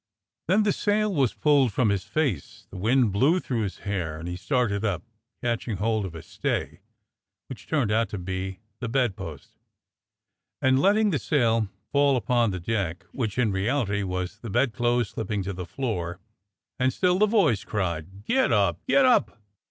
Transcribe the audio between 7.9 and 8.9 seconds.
out to be the